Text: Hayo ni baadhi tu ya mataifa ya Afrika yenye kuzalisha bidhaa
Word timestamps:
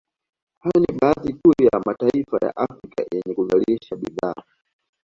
Hayo 0.59 0.79
ni 0.85 0.97
baadhi 1.01 1.33
tu 1.33 1.51
ya 1.63 1.79
mataifa 1.85 2.37
ya 2.41 2.55
Afrika 2.55 3.03
yenye 3.11 3.35
kuzalisha 3.35 3.95
bidhaa 3.95 4.43